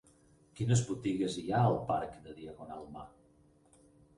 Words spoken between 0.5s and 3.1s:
Quines botigues hi ha al parc de Diagonal Mar?